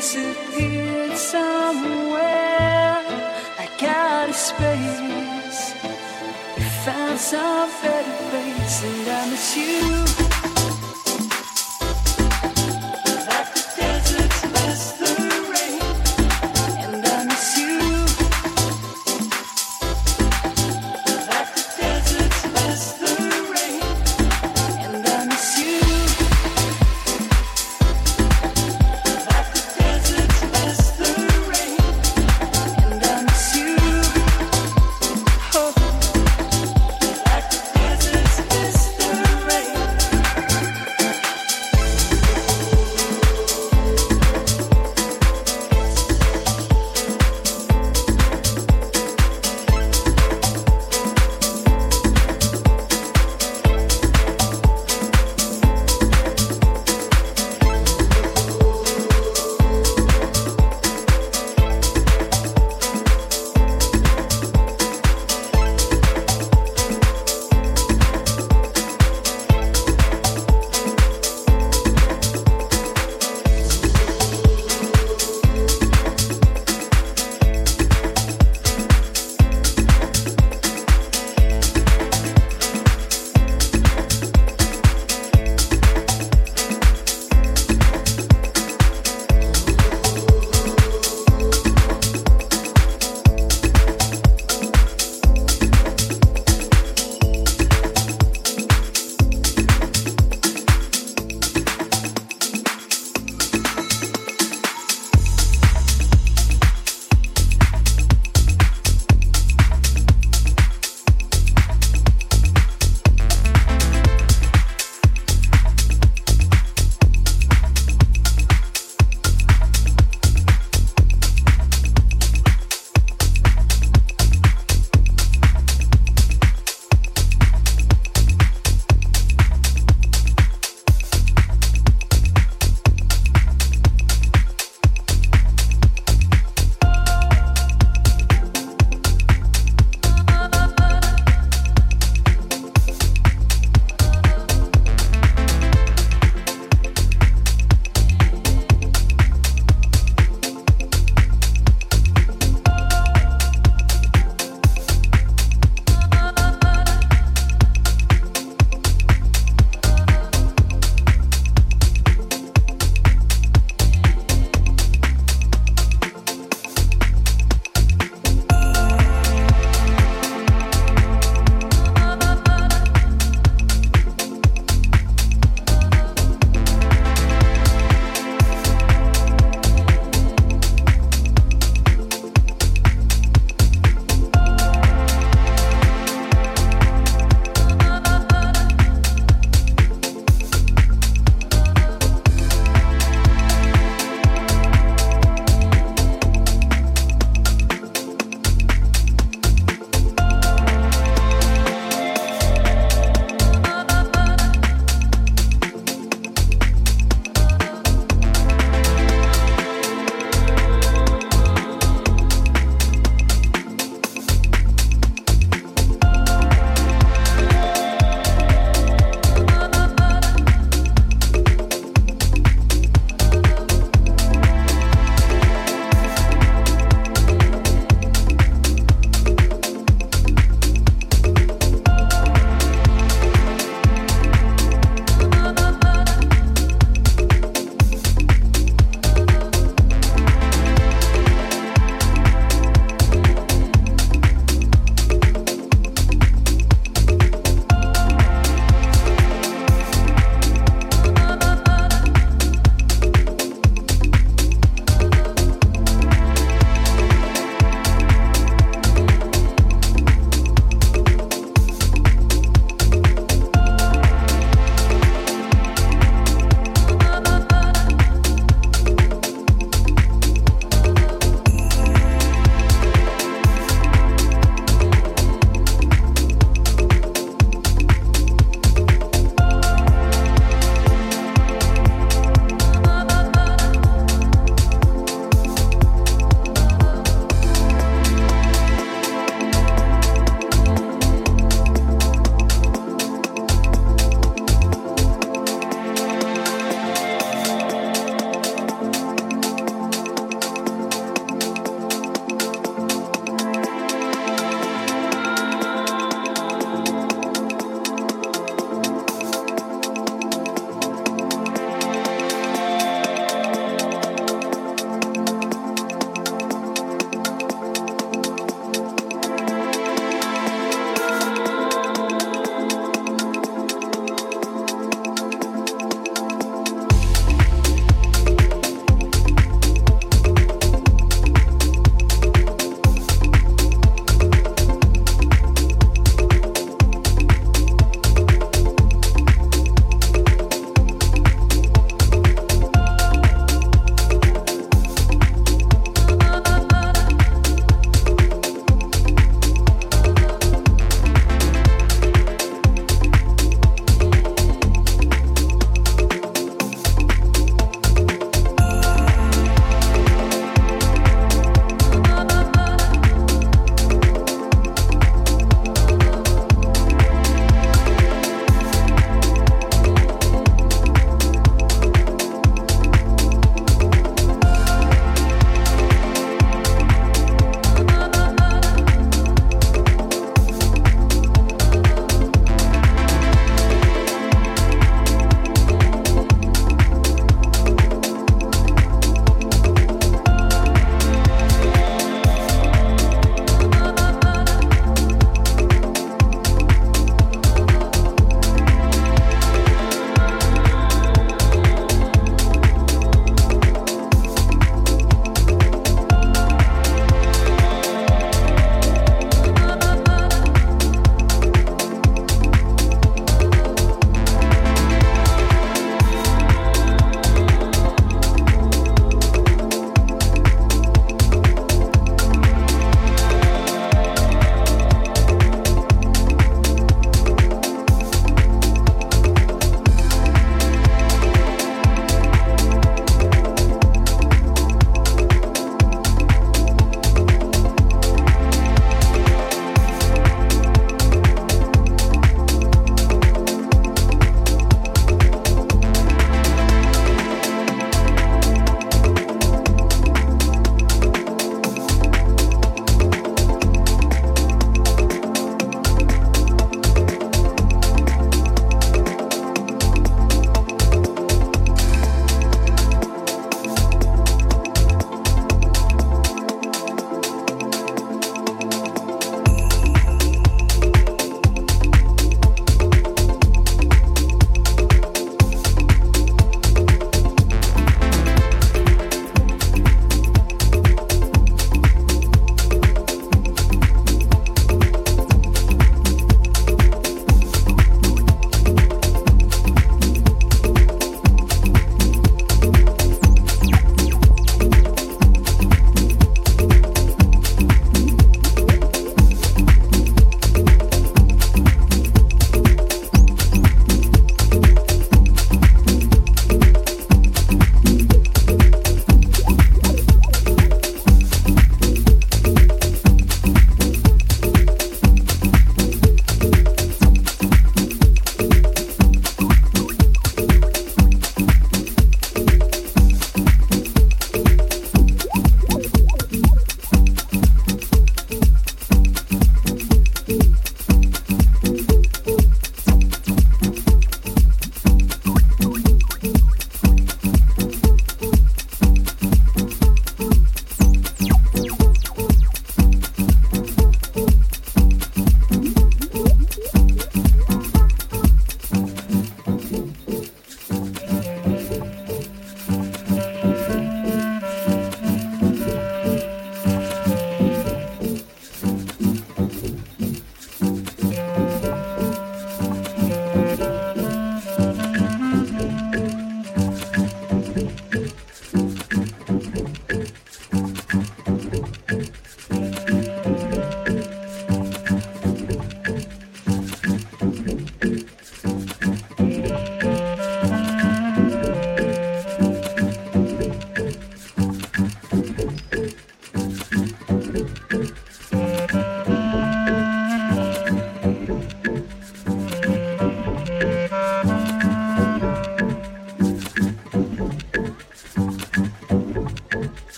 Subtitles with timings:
[0.00, 3.04] disappeared somewhere.
[3.58, 5.74] like got a space.
[6.56, 10.29] You found some better place, and I miss you.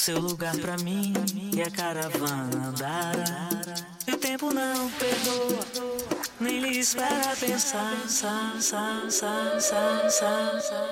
[0.00, 1.12] Seu lugar pra mim
[1.54, 3.86] e a caravana andara.
[4.06, 6.00] E o tempo não perdoa,
[6.40, 8.08] nem lhe espera pensar.
[8.08, 10.89] Sa, sa, sa, sa, sa, sa.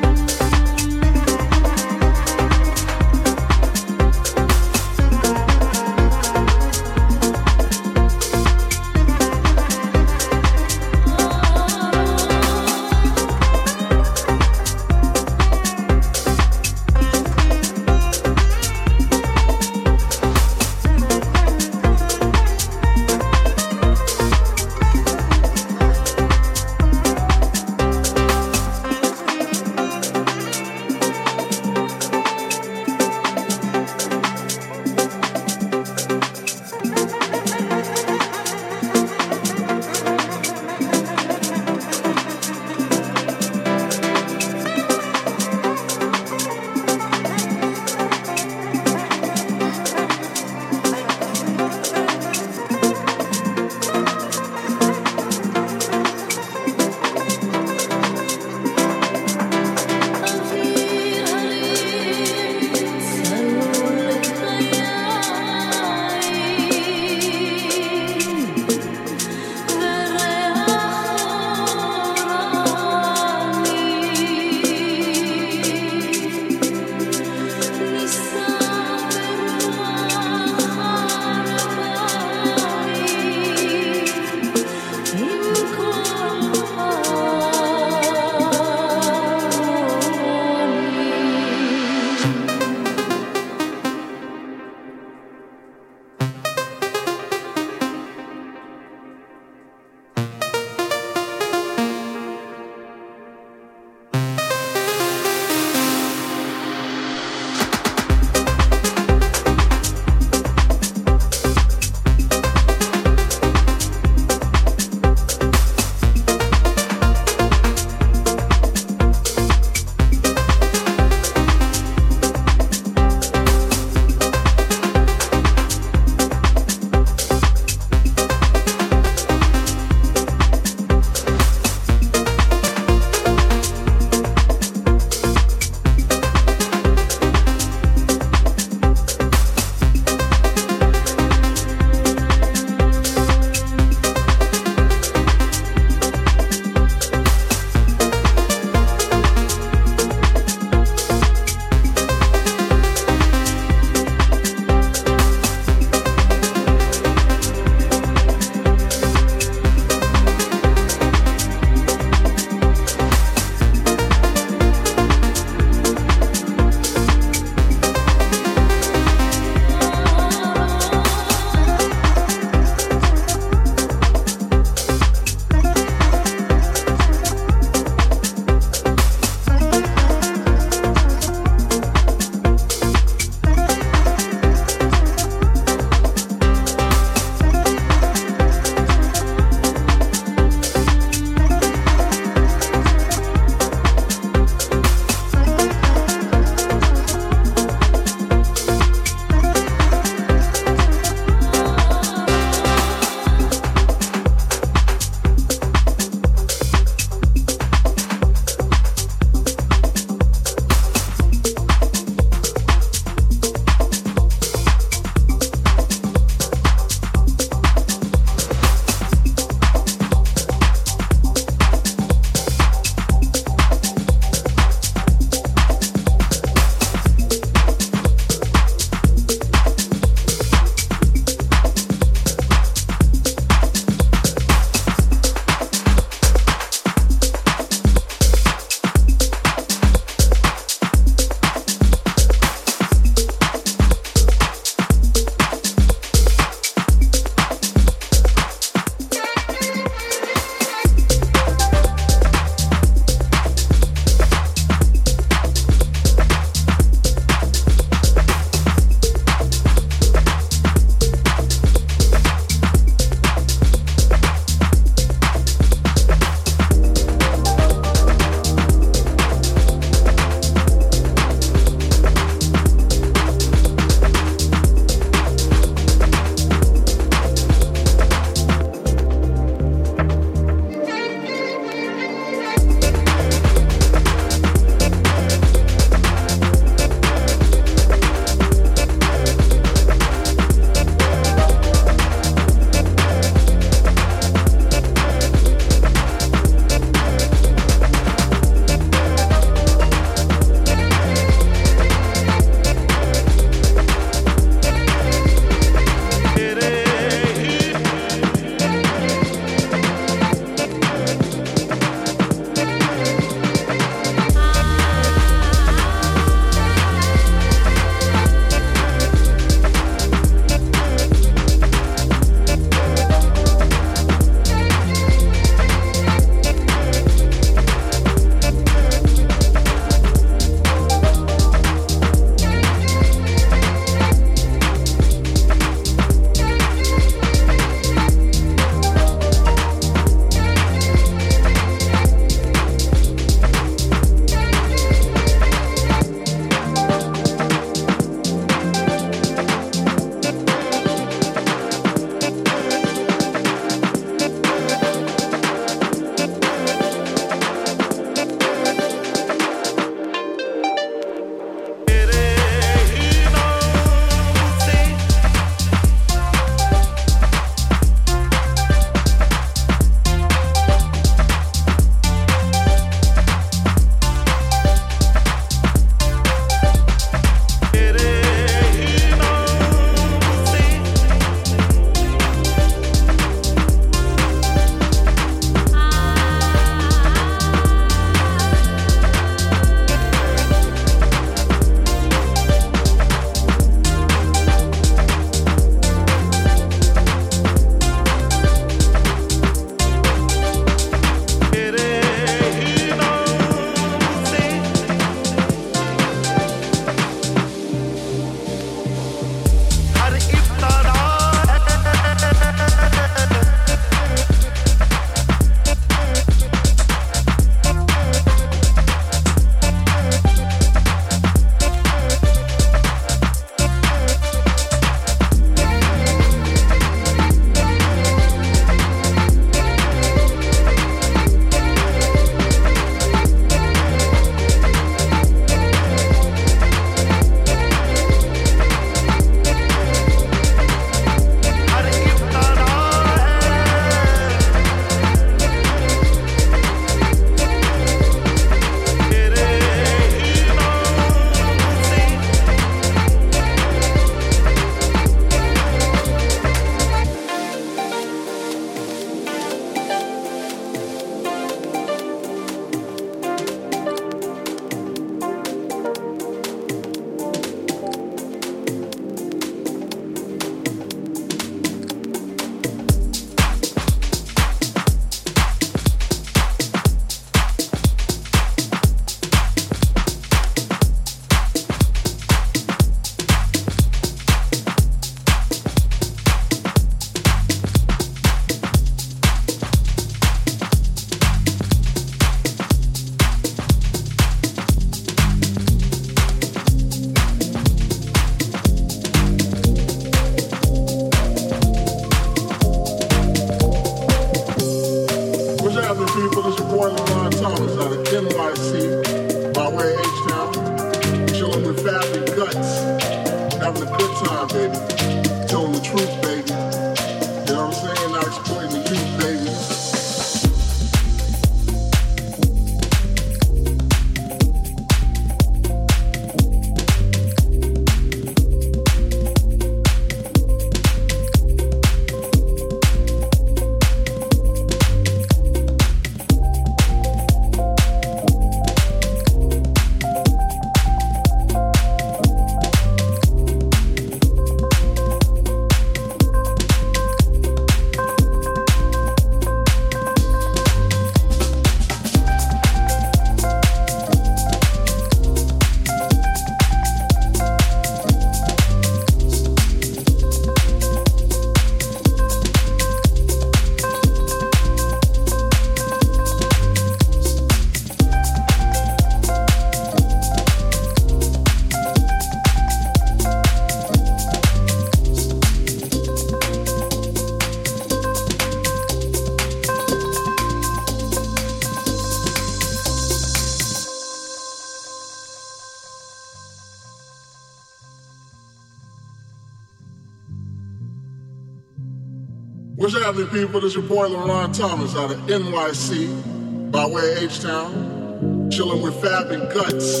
[593.32, 593.60] People?
[593.62, 598.50] This your boy LaRon Thomas out of NYC by way of H-Town.
[598.50, 600.00] Chilling with Fab and Guts.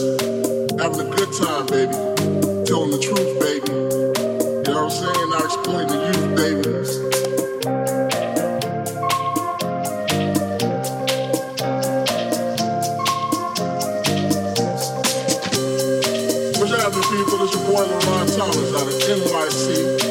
[0.78, 1.92] Having a good time, baby.
[2.66, 3.72] Telling the truth, baby.
[3.72, 5.30] You know what I'm saying?
[5.30, 6.36] Not exploiting the youth,
[16.76, 17.38] happening, people?
[17.38, 20.01] This your boy LaRon Thomas out of NYC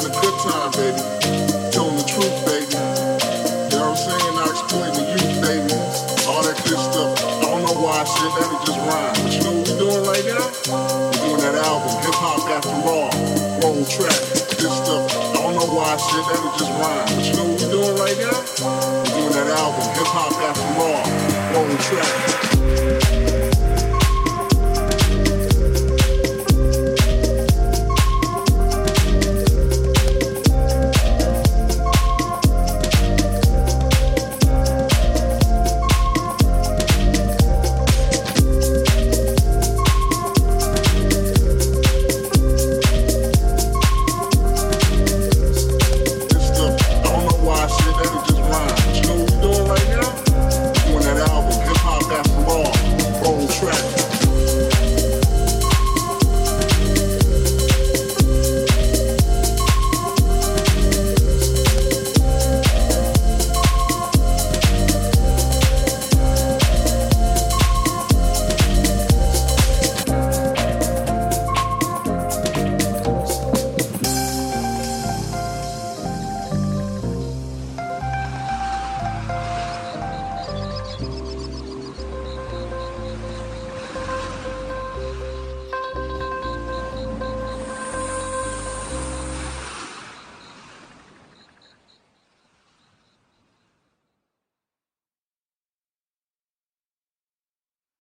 [0.00, 0.96] Good time, baby.
[1.76, 2.72] Telling the truth, baby.
[2.72, 4.20] You know what I'm saying?
[5.44, 5.76] Baby.
[6.24, 7.20] All that good stuff.
[7.20, 9.18] I don't know why I said that, it just rhymed.
[9.20, 10.46] But you know what we're doing right now?
[10.70, 13.12] We're doing that album, Hip Hop After All,
[13.60, 14.16] roll track.
[14.56, 15.04] This stuff.
[15.12, 17.12] I don't know why I said that, it just rhymed.
[17.12, 18.40] But you know what we're doing right now?
[19.04, 21.04] We're doing that album, Hip Hop After All,
[21.52, 23.09] roll track.